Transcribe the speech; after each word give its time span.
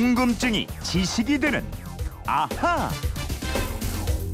궁금증이 0.00 0.66
지식이 0.82 1.38
되는 1.38 1.64
아하. 2.26 2.90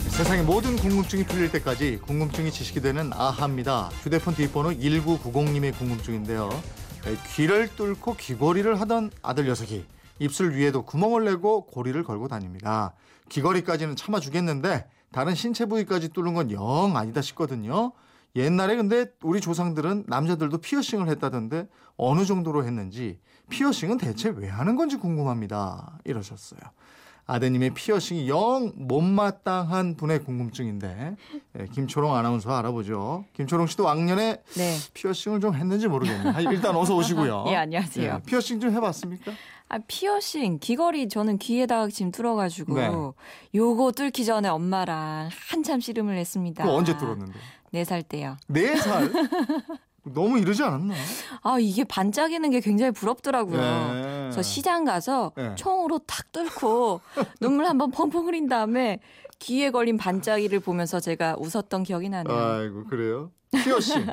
세상의 0.08 0.42
모든 0.42 0.74
궁금증이 0.74 1.22
풀릴 1.22 1.52
때까지 1.52 2.00
궁금증이 2.02 2.50
지식이 2.50 2.80
되는 2.80 3.12
아하입니다. 3.12 3.90
휴대폰 4.02 4.34
뒷번호 4.34 4.70
1990님의 4.70 5.78
궁금증인데요. 5.78 6.48
에, 7.06 7.16
귀를 7.36 7.68
뚫고 7.76 8.16
귀걸이를 8.16 8.80
하던 8.80 9.12
아들 9.22 9.46
녀석이 9.46 9.84
입술 10.18 10.56
위에도 10.56 10.84
구멍을 10.84 11.26
내고 11.26 11.64
고리를 11.66 12.02
걸고 12.02 12.26
다닙니다. 12.26 12.92
귀걸이까지는 13.28 13.94
참아주겠는데 13.94 14.86
다른 15.12 15.36
신체 15.36 15.66
부위까지 15.66 16.08
뚫는 16.08 16.34
건 16.34 16.50
영 16.50 16.96
아니다 16.96 17.22
싶거든요. 17.22 17.92
옛날에 18.34 18.76
근데 18.76 19.06
우리 19.22 19.40
조상들은 19.40 20.04
남자들도 20.06 20.58
피어싱을 20.58 21.08
했다던데 21.08 21.68
어느 21.96 22.24
정도로 22.24 22.64
했는지 22.64 23.20
피어싱은 23.50 23.98
대체 23.98 24.30
왜 24.30 24.48
하는 24.48 24.76
건지 24.76 24.96
궁금합니다. 24.96 25.98
이러셨어요. 26.04 26.60
아드님의 27.26 27.70
피어싱이 27.70 28.28
영 28.28 28.72
못마땅한 28.74 29.96
분의 29.96 30.24
궁금증인데 30.24 31.16
예, 31.60 31.66
김초롱 31.72 32.14
아나운서 32.14 32.50
알아보죠. 32.54 33.24
김초롱 33.34 33.66
씨도 33.68 33.84
왕년에 33.84 34.42
네. 34.56 34.76
피어싱을 34.92 35.40
좀 35.40 35.54
했는지 35.54 35.88
모르겠네요. 35.88 36.32
아, 36.34 36.40
일단 36.40 36.74
어서 36.76 36.96
오시고요. 36.96 37.44
예, 37.50 37.56
안녕하세요. 37.56 38.12
예, 38.14 38.22
피어싱 38.26 38.60
좀 38.60 38.72
해봤습니까? 38.72 39.32
아, 39.68 39.78
피어싱, 39.86 40.58
귀걸이 40.60 41.08
저는 41.08 41.38
귀에다가 41.38 41.88
지금 41.88 42.10
뚫어가지고 42.12 42.74
네. 42.74 42.90
요거 43.54 43.92
뚫기 43.92 44.24
전에 44.24 44.48
엄마랑 44.48 45.30
한참 45.48 45.80
씨름을 45.80 46.16
했습니다. 46.18 46.68
언제 46.68 46.96
뚫었는데? 46.98 47.32
네 47.70 47.84
살 47.84 48.02
때요. 48.02 48.36
네 48.48 48.76
살? 48.76 49.10
너무 50.04 50.38
이르지 50.38 50.62
않았나? 50.62 50.94
아, 51.42 51.58
이게 51.58 51.84
반짝이는 51.84 52.50
게 52.50 52.60
굉장히 52.60 52.92
부럽더라고요. 52.92 53.60
네. 53.60 54.02
그래서 54.22 54.42
시장 54.42 54.84
가서 54.84 55.32
네. 55.36 55.54
총으로 55.54 56.00
탁 56.00 56.32
뚫고 56.32 57.00
눈물 57.40 57.66
한번 57.66 57.90
펑펑 57.90 58.26
흘린 58.26 58.48
다음에 58.48 59.00
귀에 59.38 59.70
걸린 59.70 59.96
반짝이를 59.96 60.60
보면서 60.60 61.00
제가 61.00 61.36
웃었던 61.38 61.82
기억이 61.82 62.08
나네요. 62.08 62.36
아이고 62.36 62.84
그래요? 62.84 63.30
피어싱 63.52 64.06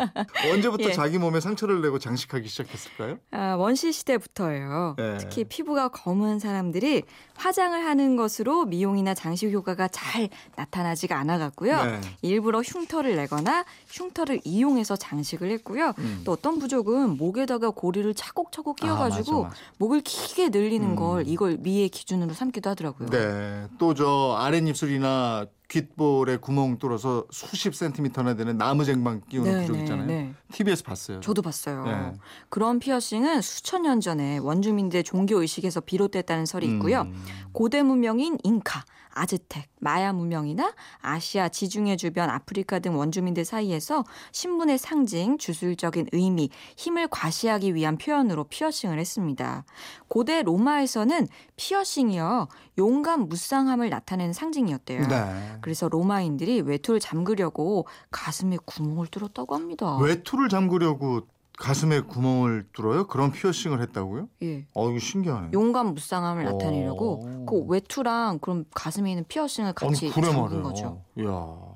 언제부터 0.52 0.90
예. 0.90 0.94
자기 0.94 1.18
몸에 1.18 1.40
상처를 1.40 1.82
내고 1.82 1.98
장식하기 1.98 2.48
시작했을까요? 2.48 3.18
아, 3.32 3.56
원시 3.56 3.92
시대부터예요. 3.92 4.96
네. 4.98 5.18
특히 5.18 5.44
피부가 5.46 5.88
검은 5.90 6.40
사람들이 6.40 7.04
화장을 7.36 7.78
하는 7.86 8.16
것으로 8.16 8.66
미용이나 8.66 9.14
장식 9.14 9.52
효과가 9.52 9.88
잘 9.88 10.30
나타나지가 10.56 11.18
않아갔고요. 11.20 11.86
네. 11.86 12.02
일부러 12.22 12.62
흉터를 12.62 13.16
내거나 13.16 13.66
흉터를 13.88 14.42
이용해서 14.44 14.96
장식을 14.98 15.50
했고요. 15.52 15.94
음. 16.00 16.22
또 16.26 16.34
어떤 16.34 16.60
부족은 16.60 17.18
목에다가 17.18 17.70
고리를 17.70 18.14
차곡차곡 18.14 18.76
끼워가지고 18.78 19.32
아, 19.32 19.42
맞아, 19.44 19.50
맞아. 19.50 19.62
목을 19.78 20.02
길게 20.02 20.50
늘리는 20.50 20.90
음. 20.92 20.96
걸 20.96 21.28
이걸 21.28 21.58
미의 21.60 21.90
기준으로 21.90 22.34
삼기도 22.34 22.70
하더라고요. 22.72 23.10
네. 23.10 23.68
또 23.78 23.90
저 24.00 24.38
아랫입술이나 24.40 25.46
귓볼에 25.70 26.38
구멍 26.38 26.80
뚫어서 26.80 27.26
수십 27.30 27.76
센티미터나 27.76 28.36
되는 28.36 28.58
나무 28.58 28.84
쟁반 28.84 29.22
끼우는 29.30 29.52
네, 29.52 29.62
부족 29.62 29.74
네, 29.74 29.84
있잖아요. 29.84 30.08
네. 30.08 30.34
TV에서 30.52 30.84
봤어요. 30.84 31.20
저도 31.22 31.42
봤어요. 31.44 31.84
네. 31.86 32.14
그런 32.50 32.80
피어싱은 32.80 33.42
수천 33.42 33.84
년 33.84 34.02
전에 34.02 34.40
원주민들의 34.40 35.04
종교 35.04 35.40
의식에서 35.40 35.82
비롯됐다는 35.82 36.48
설이 36.48 36.66
있고요. 36.74 37.02
음. 37.02 37.24
고대 37.52 37.84
문명인 37.84 38.38
잉카, 38.44 38.84
아즈텍, 39.20 39.68
마야 39.80 40.14
문명이나 40.14 40.74
아시아, 41.02 41.50
지중해 41.50 41.98
주변 41.98 42.30
아프리카 42.30 42.80
등 42.80 42.98
원주민들 42.98 43.44
사이에서 43.44 44.06
신분의 44.32 44.78
상징, 44.78 45.38
주술적인 45.38 46.08
의미, 46.14 46.50
힘을 46.78 47.10
과시하기 47.10 47.76
위한 47.76 47.98
표현으로 47.98 48.46
피어싱을 48.46 48.98
했습니다. 48.98 49.66
고대 50.08 50.42
로마에서는 50.42 51.28
피어싱이요 51.58 52.48
용감 52.78 53.28
무쌍함을 53.28 53.90
나타내는 53.90 54.32
상징이었대요. 54.32 55.08
네. 55.08 55.58
그래서 55.62 55.90
로마인들이 55.90 56.62
외투를 56.62 57.02
잠그려고 57.02 57.88
가슴에 58.12 58.58
구멍을 58.66 59.08
뚫었다고 59.08 59.54
합니다. 59.54 59.98
외투를 59.98 60.48
잠그려고 60.48 61.28
가슴에 61.60 62.00
구멍을 62.00 62.68
뚫어요? 62.72 63.06
그런 63.08 63.32
피어싱을 63.32 63.82
했다고요? 63.82 64.30
예. 64.44 64.66
어, 64.74 64.90
이거 64.90 64.98
신기하네. 64.98 65.50
용감 65.54 65.94
무쌍함을 65.94 66.46
나타내려고 66.46 67.20
오. 67.22 67.46
그 67.46 67.66
외투랑 67.68 68.40
그럼 68.40 68.64
가슴에 68.74 69.12
있는 69.12 69.26
피어싱을 69.28 69.74
같이 69.74 70.06
아니, 70.06 70.14
그래 70.14 70.28
잠근 70.32 70.42
말이에요. 70.44 70.64
거죠. 70.64 71.04
이야. 71.18 71.69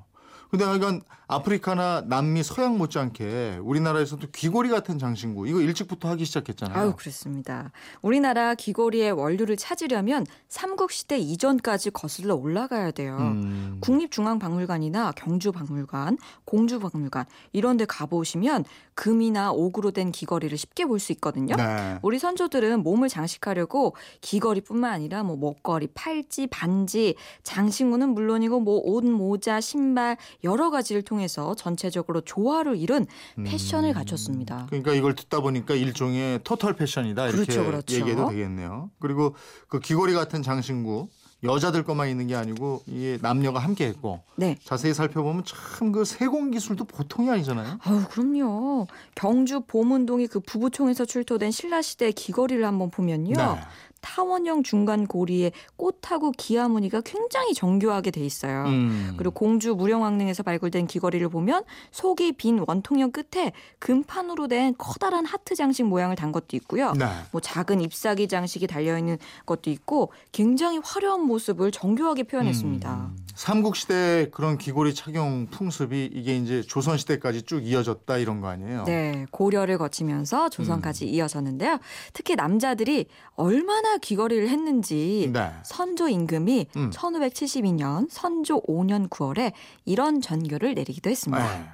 근데 0.50 0.64
하여간 0.64 1.02
아프리카나 1.26 2.02
남미 2.06 2.42
서양 2.42 2.76
못지않게 2.76 3.58
우리나라에서도 3.62 4.28
귀걸이 4.32 4.68
같은 4.68 4.98
장신구 4.98 5.48
이거 5.48 5.60
일찍부터 5.60 6.08
하기 6.10 6.24
시작했잖아요. 6.26 6.78
아유, 6.78 6.92
그렇습니다. 6.96 7.72
우리나라 8.02 8.54
귀걸이의 8.54 9.12
원료를 9.12 9.56
찾으려면 9.56 10.26
삼국시대 10.48 11.18
이전까지 11.18 11.90
거슬러 11.90 12.34
올라가야 12.34 12.90
돼요. 12.90 13.16
음. 13.18 13.78
국립중앙박물관이나 13.80 15.12
경주박물관, 15.12 16.18
공주박물관 16.44 17.24
이런 17.52 17.76
데 17.78 17.84
가보시면 17.86 18.64
금이나 18.94 19.50
옥으로 19.52 19.90
된 19.90 20.12
귀걸이를 20.12 20.56
쉽게 20.58 20.84
볼 20.86 20.94
수 21.04 21.12
있거든요. 21.12 21.56
네. 21.56 21.98
우리 22.02 22.18
선조들은 22.18 22.82
몸을 22.82 23.08
장식하려고 23.08 23.96
귀걸이뿐만 24.20 24.90
아니라 24.92 25.22
뭐 25.22 25.36
목걸이, 25.36 25.88
팔찌, 25.94 26.46
반지, 26.46 27.16
장신구는 27.42 28.10
물론이고 28.10 28.60
뭐 28.60 28.80
옷, 28.84 29.04
모자, 29.04 29.60
신발 29.60 30.16
여러 30.42 30.70
가지를 30.70 31.02
통해서 31.02 31.54
전체적으로 31.54 32.20
조화를 32.22 32.76
이룬 32.76 33.06
패션을 33.44 33.92
갖췄습니다. 33.94 34.66
그러니까 34.68 34.92
이걸 34.92 35.14
듣다 35.14 35.40
보니까 35.40 35.74
일종의 35.74 36.40
토탈 36.44 36.74
패션이다 36.74 37.28
이렇게 37.28 37.44
그렇죠, 37.44 37.64
그렇죠. 37.64 37.94
얘기해도 37.94 38.28
되겠네요. 38.30 38.90
그리고 38.98 39.34
그 39.68 39.80
귀걸이 39.80 40.14
같은 40.14 40.42
장신구 40.42 41.08
여자들 41.44 41.84
것만 41.84 42.08
있는 42.08 42.26
게 42.26 42.34
아니고 42.34 42.82
이게 42.86 43.18
남녀가 43.20 43.58
함께 43.58 43.86
했고 43.86 44.22
네. 44.36 44.56
자세히 44.64 44.94
살펴보면 44.94 45.44
참 45.44 45.92
그 45.92 46.04
세공 46.06 46.50
기술도 46.52 46.86
보통이 46.86 47.28
아니잖아요. 47.28 47.78
아우 47.82 48.04
그럼요. 48.08 48.86
경주 49.14 49.60
보문동이 49.60 50.26
그 50.26 50.40
부부총에서 50.40 51.04
출토된 51.04 51.50
신라 51.50 51.82
시대 51.82 52.10
귀걸이를 52.10 52.64
한번 52.64 52.90
보면요. 52.90 53.34
네. 53.36 53.60
타원형 54.04 54.62
중간 54.62 55.06
고리에 55.06 55.50
꽃하고 55.76 56.32
기아 56.36 56.68
무늬가 56.68 57.00
굉장히 57.00 57.54
정교하게 57.54 58.10
돼 58.10 58.20
있어요. 58.20 58.64
음. 58.66 59.14
그리고 59.16 59.32
공주 59.32 59.74
무령왕릉에서 59.74 60.42
발굴된 60.42 60.86
귀걸이를 60.86 61.30
보면 61.30 61.64
속이 61.90 62.32
빈 62.32 62.62
원통형 62.66 63.12
끝에 63.12 63.52
금판으로 63.78 64.48
된 64.48 64.74
커다란 64.76 65.24
하트 65.24 65.54
장식 65.54 65.84
모양을 65.84 66.16
단 66.16 66.32
것도 66.32 66.48
있고요. 66.52 66.92
네. 66.92 67.06
뭐 67.32 67.40
작은 67.40 67.80
잎사귀 67.80 68.28
장식이 68.28 68.66
달려 68.66 68.98
있는 68.98 69.16
것도 69.46 69.70
있고 69.70 70.12
굉장히 70.32 70.78
화려한 70.84 71.22
모습을 71.22 71.70
정교하게 71.70 72.24
표현했습니다. 72.24 72.94
음. 72.94 73.23
삼국시대 73.34 74.28
그런 74.30 74.58
귀걸이 74.58 74.94
착용 74.94 75.46
풍습이 75.48 76.10
이게 76.12 76.36
이제 76.36 76.62
조선시대까지 76.62 77.42
쭉 77.42 77.66
이어졌다 77.66 78.16
이런 78.18 78.40
거 78.40 78.48
아니에요? 78.48 78.84
네, 78.84 79.26
고려를 79.30 79.76
거치면서 79.78 80.44
음. 80.44 80.50
조선까지 80.50 81.06
이어졌는데요. 81.06 81.78
특히 82.12 82.36
남자들이 82.36 83.06
얼마나 83.34 83.98
귀걸이를 83.98 84.48
했는지 84.48 85.30
네. 85.32 85.50
선조 85.64 86.08
임금이 86.08 86.66
음. 86.76 86.90
1572년 86.90 88.06
선조 88.10 88.62
5년 88.62 89.08
9월에 89.08 89.52
이런 89.84 90.20
전교를 90.20 90.74
내리기도 90.74 91.10
했습니다. 91.10 91.58
네. 91.58 91.64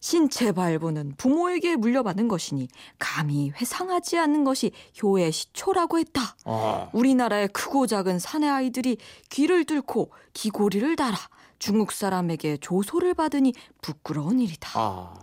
신체 0.00 0.52
발부는 0.52 1.14
부모에게 1.16 1.76
물려받은 1.76 2.28
것이니 2.28 2.68
감히 2.98 3.50
회상하지 3.50 4.18
않는 4.18 4.44
것이 4.44 4.72
효의 5.02 5.32
시초라고 5.32 5.98
했다. 5.98 6.36
아, 6.44 6.88
우리나라의 6.92 7.48
크고 7.48 7.86
작은 7.86 8.18
사내 8.18 8.48
아이들이 8.48 8.98
귀를 9.30 9.64
뚫고 9.64 10.10
귀고리를 10.34 10.96
달아 10.96 11.16
중국 11.58 11.92
사람에게 11.92 12.58
조소를 12.58 13.14
받으니 13.14 13.52
부끄러운 13.82 14.40
일이다. 14.40 14.70
아. 14.74 15.14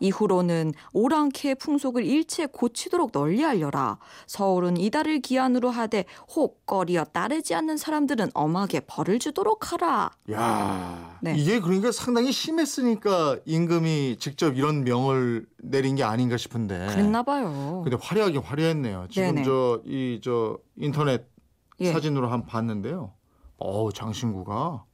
이후로는 0.00 0.72
오랑캐의 0.92 1.56
풍속을 1.56 2.04
일체 2.04 2.46
고치도록 2.46 3.12
널리 3.12 3.44
알려라. 3.44 3.98
서울은 4.26 4.76
이달을 4.76 5.20
기한으로 5.20 5.70
하되 5.70 6.04
혹거리어 6.34 7.04
따르지 7.04 7.54
않는 7.54 7.76
사람들은 7.76 8.30
엄하게 8.34 8.80
벌을 8.80 9.18
주도록 9.18 9.72
하라. 9.72 10.10
야, 10.32 11.18
네. 11.20 11.34
이게 11.36 11.60
그러니까 11.60 11.92
상당히 11.92 12.32
심했으니까 12.32 13.38
임금이 13.44 14.16
직접 14.18 14.56
이런 14.56 14.84
명을 14.84 15.46
내린 15.58 15.96
게 15.96 16.04
아닌가 16.04 16.36
싶은데. 16.36 16.86
그랬나 16.90 17.22
봐요. 17.22 17.82
근데 17.84 17.96
화려하게 18.00 18.38
화려했네요. 18.38 19.06
지금. 19.10 19.42
저 19.44 19.80
이저 19.84 20.58
인터넷 20.76 21.26
예. 21.80 21.92
사진으로 21.92 22.28
한번 22.28 22.46
봤는데요. 22.46 23.12
어우 23.58 23.92
장신구가 23.92 24.84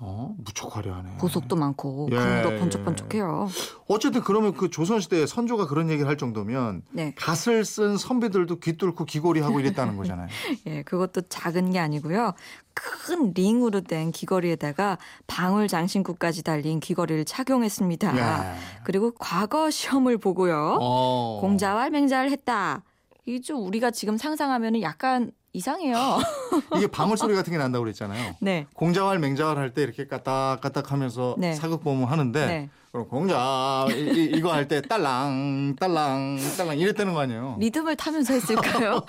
어 0.00 0.32
무척 0.38 0.76
화려하네. 0.76 1.16
보석도 1.18 1.56
많고 1.56 2.08
예, 2.12 2.16
금도 2.16 2.54
예. 2.54 2.58
번쩍번쩍해요. 2.60 3.48
어쨌든 3.88 4.20
그러면 4.22 4.54
그 4.54 4.70
조선시대에 4.70 5.26
선조가 5.26 5.66
그런 5.66 5.90
얘기를 5.90 6.08
할 6.08 6.16
정도면 6.16 6.82
네. 6.92 7.12
갓을 7.16 7.64
쓴 7.64 7.96
선비들도 7.96 8.60
귀 8.60 8.76
뚫고 8.76 9.04
귀걸이 9.06 9.40
하고 9.40 9.58
이랬다는 9.58 9.96
거잖아요. 9.96 10.28
예, 10.66 10.82
그것도 10.82 11.22
작은 11.22 11.72
게 11.72 11.80
아니고요. 11.80 12.34
큰 12.74 13.32
링으로 13.34 13.80
된 13.80 14.12
귀걸이에다가 14.12 14.98
방울 15.26 15.66
장신구까지 15.66 16.44
달린 16.44 16.78
귀걸이를 16.78 17.24
착용했습니다. 17.24 18.16
예. 18.16 18.54
그리고 18.84 19.10
과거 19.18 19.68
시험을 19.68 20.18
보고요. 20.18 20.78
어. 20.80 21.38
공자와 21.40 21.90
맹자를 21.90 22.30
했다. 22.30 22.84
이게 23.26 23.40
좀 23.40 23.66
우리가 23.66 23.90
지금 23.90 24.16
상상하면 24.16 24.76
은 24.76 24.82
약간 24.82 25.32
이상해요. 25.52 25.96
이게 26.76 26.86
방울 26.86 27.16
소리 27.16 27.34
같은 27.34 27.52
게 27.52 27.58
난다고 27.58 27.84
그랬잖아요. 27.84 28.36
네. 28.40 28.66
공자왈 28.74 29.18
맹자왈 29.18 29.56
할 29.56 29.70
때 29.74 29.82
이렇게 29.82 30.06
까딱까딱 30.06 30.92
하면서 30.92 31.34
네. 31.38 31.54
사극 31.54 31.82
보면 31.82 32.04
하는데 32.08 32.46
네. 32.46 32.70
그럼 32.92 33.06
공자 33.08 33.86
이, 33.90 34.30
이, 34.34 34.40
거 34.40 34.50
할 34.50 34.66
때 34.68 34.80
딸랑 34.82 35.76
딸랑 35.78 36.38
딸랑 36.56 36.78
이랬다는 36.78 37.14
거 37.14 37.20
아니에요. 37.20 37.56
리듬을 37.60 37.96
타면서 37.96 38.32
했을까요? 38.34 39.00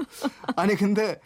아니 0.56 0.74
근데 0.74 1.20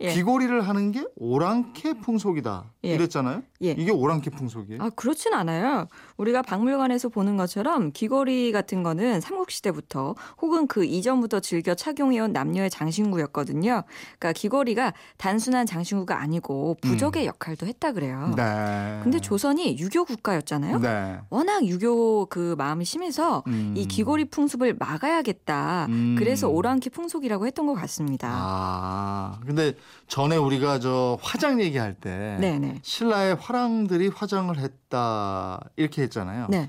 예. 0.00 0.12
귀걸이를 0.12 0.66
하는 0.68 0.92
게 0.92 1.04
오랑캐 1.16 1.94
풍속이다 2.00 2.64
예. 2.84 2.94
이랬잖아요. 2.94 3.42
예. 3.62 3.70
이게 3.70 3.90
오랑캐 3.90 4.30
풍속이에요. 4.30 4.82
아, 4.82 4.90
그렇진 4.90 5.32
않아요. 5.34 5.88
우리가 6.16 6.42
박물관에서 6.42 7.08
보는 7.08 7.36
것처럼 7.36 7.92
귀걸이 7.92 8.52
같은 8.52 8.82
거는 8.82 9.20
삼국시대부터 9.20 10.14
혹은 10.42 10.66
그 10.66 10.84
이전부터 10.84 11.40
즐겨 11.40 11.74
착용해온 11.74 12.32
남녀의 12.32 12.70
장신구였거든요. 12.70 13.82
그러니까 14.18 14.32
귀걸이가 14.32 14.92
단순한 15.16 15.66
장신구가 15.66 16.20
아니고 16.20 16.76
부적의 16.82 17.26
역할도 17.26 17.66
했다 17.66 17.92
그래요. 17.92 18.26
음. 18.30 18.34
네. 18.36 19.00
근데 19.02 19.18
조선이 19.18 19.78
유교 19.78 20.04
국가였잖아요. 20.04 20.78
네. 20.80 21.18
워낙 21.30 21.53
유교 21.62 22.26
그 22.26 22.54
마음이 22.58 22.84
심해서 22.84 23.42
음. 23.46 23.74
이 23.76 23.86
귀걸이 23.86 24.26
풍습을 24.26 24.74
막아야겠다. 24.78 25.86
음. 25.88 26.16
그래서 26.18 26.48
오랑캐 26.48 26.90
풍속이라고 26.90 27.46
했던 27.46 27.66
것 27.66 27.74
같습니다. 27.74 28.28
아 28.30 29.38
근데 29.46 29.74
전에 30.08 30.36
우리가 30.36 30.80
저 30.80 31.18
화장 31.22 31.60
얘기할 31.60 31.94
때 31.94 32.36
네네. 32.40 32.80
신라의 32.82 33.36
화랑들이 33.36 34.08
화장을 34.08 34.56
했다 34.58 35.60
이렇게 35.76 36.02
했잖아요. 36.02 36.46
네. 36.50 36.68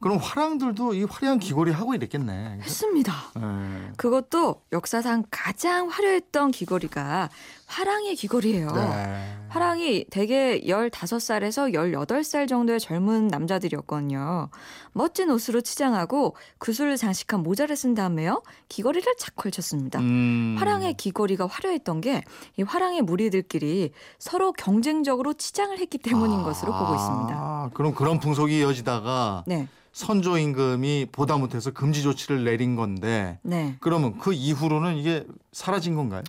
그럼 0.00 0.18
화랑들도 0.18 0.92
이 0.92 1.04
화려한 1.04 1.38
귀걸이 1.38 1.72
하고 1.72 1.94
이랬겠네. 1.94 2.58
했습니다. 2.62 3.12
네. 3.36 3.92
그것도 3.96 4.60
역사상 4.70 5.24
가장 5.30 5.88
화려했던 5.88 6.50
귀걸이가 6.50 7.30
화랑의 7.66 8.14
귀걸이에요. 8.16 8.70
네. 8.72 9.30
화랑이 9.48 10.06
대개 10.10 10.60
15살에서 10.62 11.72
18살 11.74 12.48
정도의 12.48 12.80
젊은 12.80 13.28
남자들이었거든요. 13.28 14.48
멋진 14.92 15.30
옷으로 15.30 15.60
치장하고 15.60 16.34
구슬을 16.58 16.96
장식한 16.96 17.42
모자를 17.44 17.76
쓴 17.76 17.94
다음에요. 17.94 18.42
귀걸이를 18.68 19.14
착 19.16 19.36
걸쳤습니다. 19.36 20.00
음. 20.00 20.56
화랑의 20.58 20.94
귀걸이가 20.94 21.46
화려했던 21.46 22.00
게 22.00 22.22
이 22.56 22.62
화랑의 22.62 23.02
무리들끼리 23.02 23.90
서로 24.18 24.52
경쟁적으로 24.52 25.32
치장을 25.34 25.76
했기 25.78 25.98
때문인 25.98 26.42
것으로 26.42 26.72
보고 26.72 26.94
있습니다. 26.94 27.34
아, 27.34 27.70
그럼 27.74 27.94
그런 27.94 28.18
풍속이 28.20 28.58
이어지다가 28.58 29.44
네. 29.46 29.68
선조 29.92 30.38
임금이 30.38 31.08
보다 31.12 31.36
못해서 31.36 31.70
금지 31.70 32.02
조치를 32.02 32.44
내린 32.44 32.76
건데 32.76 33.38
네. 33.42 33.76
그러면 33.80 34.18
그 34.18 34.32
이후로는 34.32 34.96
이게 34.96 35.24
사라진 35.52 35.94
건가요? 35.94 36.22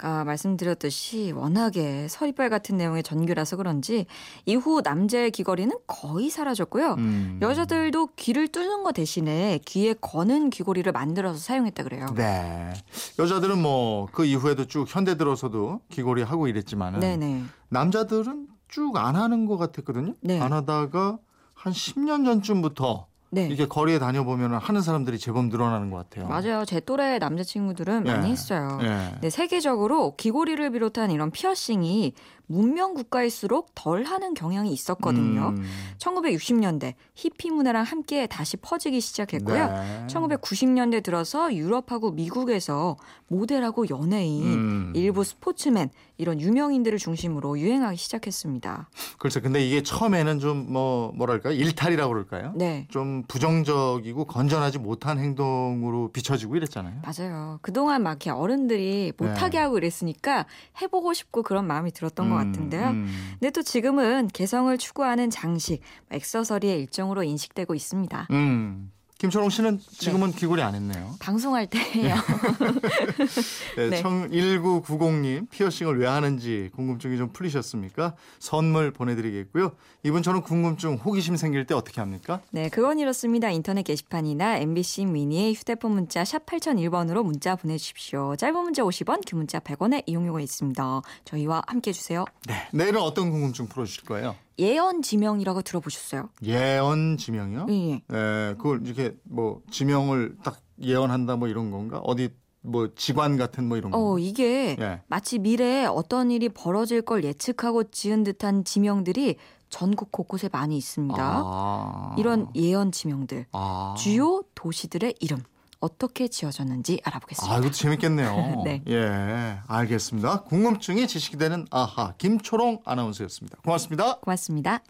아까 0.00 0.24
말씀드렸듯이 0.24 1.32
워낙에 1.32 2.08
서리빨 2.08 2.48
같은 2.48 2.78
내용의 2.78 3.02
전규라서 3.02 3.56
그런지 3.56 4.06
이후 4.46 4.80
남자의 4.82 5.30
귀걸이는 5.30 5.76
거의 5.86 6.30
사라졌고요. 6.30 6.94
음. 6.94 7.38
여자들도 7.42 8.08
귀를 8.16 8.48
뚫는 8.48 8.82
거 8.82 8.92
대신에 8.92 9.60
귀에 9.66 9.92
거는 10.00 10.48
귀걸이를 10.48 10.92
만들어서 10.92 11.38
사용했다 11.38 11.82
그래요. 11.84 12.06
네. 12.16 12.72
여자들은 13.18 13.60
뭐 13.60 13.90
그 14.12 14.24
이후에도 14.24 14.64
쭉 14.64 14.86
현대 14.88 15.16
들어서도 15.18 15.80
귀걸이 15.90 16.22
하고 16.22 16.48
이랬지만은 16.48 17.00
네네. 17.00 17.44
남자들은 17.68 18.48
쭉 18.68 18.96
안 18.96 19.16
하는 19.16 19.44
것 19.44 19.58
같았거든요. 19.58 20.14
네. 20.22 20.40
안 20.40 20.52
하다가 20.54 21.18
한 21.52 21.72
10년 21.72 22.24
전쯤부터 22.24 23.06
네. 23.30 23.48
이게 23.48 23.66
거리에 23.66 23.98
다녀보면 23.98 24.54
하는 24.54 24.82
사람들이 24.82 25.18
제법 25.18 25.46
늘어나는 25.46 25.90
것 25.90 25.96
같아요. 25.98 26.28
맞아요. 26.28 26.64
제 26.64 26.80
또래 26.80 27.18
남자친구들은 27.18 28.04
많이 28.04 28.28
예. 28.28 28.32
했어요. 28.32 28.78
예. 28.82 29.18
네, 29.20 29.30
세계적으로 29.30 30.16
귀걸이를 30.16 30.70
비롯한 30.70 31.10
이런 31.10 31.30
피어싱이 31.30 32.14
문명 32.50 32.94
국가일수록 32.94 33.74
덜 33.74 34.04
하는 34.04 34.34
경향이 34.34 34.72
있었거든요. 34.72 35.54
음. 35.56 35.64
1960년대 35.98 36.94
히피 37.14 37.50
문화랑 37.50 37.84
함께 37.84 38.26
다시 38.26 38.56
퍼지기 38.56 39.00
시작했고요. 39.00 39.66
네. 39.66 40.06
1990년대 40.08 41.02
들어서 41.02 41.54
유럽하고 41.54 42.10
미국에서 42.10 42.96
모델하고 43.28 43.88
연예인, 43.90 44.42
음. 44.44 44.92
일부 44.96 45.24
스포츠맨 45.24 45.90
이런 46.16 46.40
유명인들을 46.40 46.98
중심으로 46.98 47.58
유행하기 47.58 47.96
시작했습니다. 47.96 48.88
그렇죠. 49.18 49.40
근데 49.40 49.64
이게 49.66 49.82
처음에는 49.82 50.38
좀 50.38 50.70
뭐 50.70 51.12
뭐랄까 51.14 51.50
일탈이라고 51.50 52.12
그럴까요? 52.12 52.52
네. 52.54 52.86
좀 52.90 53.24
부정적이고 53.26 54.24
건전하지 54.24 54.78
못한 54.78 55.18
행동으로 55.18 56.10
비춰지고 56.12 56.56
이랬잖아요. 56.56 57.02
맞아요. 57.02 57.58
그동안 57.62 58.02
막 58.02 58.10
이렇게 58.10 58.30
어른들이 58.30 59.12
못하게 59.16 59.58
네. 59.58 59.64
하고 59.64 59.78
이랬으니까 59.78 60.46
해보고 60.80 61.12
싶고 61.12 61.42
그런 61.42 61.66
마음이 61.66 61.92
들었던 61.92 62.28
것 62.28 62.36
음, 62.36 62.39
같은데요. 62.44 62.88
음. 62.88 63.06
근데 63.38 63.50
또 63.50 63.62
지금은 63.62 64.28
개성을 64.28 64.76
추구하는 64.78 65.30
장식, 65.30 65.80
액세서리의 66.10 66.80
일종으로 66.80 67.22
인식되고 67.22 67.74
있습니다. 67.74 68.28
음. 68.30 68.92
김철웅 69.20 69.50
씨는 69.50 69.78
지금은 69.78 70.32
귀걸이 70.32 70.62
안 70.62 70.74
했네요. 70.74 71.14
방송할 71.20 71.66
때예요. 71.66 72.14
네, 73.76 73.90
네. 73.90 74.00
청 74.00 74.30
1990님 74.30 75.50
피어싱을 75.50 75.98
왜 76.00 76.06
하는지 76.06 76.70
궁금증이 76.74 77.18
좀 77.18 77.30
풀리셨습니까? 77.30 78.14
선물 78.38 78.92
보내드리겠고요. 78.92 79.72
이분 80.04 80.22
저는 80.22 80.40
궁금증, 80.40 80.94
호기심 80.94 81.36
생길 81.36 81.66
때 81.66 81.74
어떻게 81.74 82.00
합니까? 82.00 82.40
네, 82.50 82.70
그건 82.70 82.98
이렇습니다. 82.98 83.50
인터넷 83.50 83.82
게시판이나 83.82 84.56
MBC 84.56 85.04
미니의 85.04 85.52
휴대폰 85.52 85.92
문자 85.92 86.24
샵 86.24 86.46
8001번으로 86.46 87.22
문자 87.22 87.56
보내주십시오. 87.56 88.36
짧은 88.36 88.58
문자 88.62 88.82
50원, 88.84 89.22
긴 89.26 89.36
문자 89.36 89.60
100원의 89.60 90.04
이용료가 90.06 90.40
있습니다. 90.40 91.02
저희와 91.26 91.62
함께 91.66 91.90
해 91.90 91.92
주세요. 91.92 92.24
네. 92.46 92.54
내일은 92.72 93.02
어떤 93.02 93.30
궁금증 93.30 93.66
풀어주실 93.68 94.04
거예요? 94.04 94.34
예언 94.60 95.02
지명이라고 95.02 95.62
들어보셨어요? 95.62 96.28
예언 96.42 97.16
지명이요? 97.16 97.66
예, 97.70 97.72
예. 97.72 98.02
예, 98.12 98.54
그걸 98.58 98.86
이렇게 98.86 99.16
뭐 99.24 99.62
지명을 99.70 100.36
딱 100.44 100.60
예언한다 100.80 101.36
뭐 101.36 101.48
이런 101.48 101.70
건가? 101.70 101.98
어디 102.04 102.28
뭐 102.62 102.88
직관 102.94 103.36
같은 103.38 103.66
뭐 103.66 103.78
이런 103.78 103.90
거. 103.90 103.98
어, 103.98 104.18
이게 104.18 104.76
예. 104.78 105.02
마치 105.08 105.38
미래에 105.38 105.86
어떤 105.86 106.30
일이 106.30 106.48
벌어질 106.50 107.02
걸 107.02 107.24
예측하고 107.24 107.84
지은 107.90 108.22
듯한 108.22 108.64
지명들이 108.64 109.36
전국 109.70 110.12
곳곳에 110.12 110.48
많이 110.52 110.76
있습니다. 110.76 111.16
아. 111.18 112.14
이런 112.18 112.48
예언 112.54 112.92
지명들. 112.92 113.46
아. 113.52 113.94
주요 113.96 114.42
도시들의 114.54 115.14
이름 115.20 115.38
어떻게 115.80 116.28
지어졌는지 116.28 117.00
알아보겠습니다. 117.04 117.54
아, 117.54 117.58
이것도 117.58 117.72
재밌겠네요. 117.72 118.62
네. 118.64 118.82
예, 118.88 119.58
알겠습니다. 119.66 120.42
궁금증이 120.42 121.08
지식이 121.08 121.38
되는 121.38 121.66
아하 121.70 122.12
김초롱 122.18 122.82
아나운서였습니다. 122.84 123.58
고맙습니다. 123.64 124.18
고맙습니다. 124.20 124.80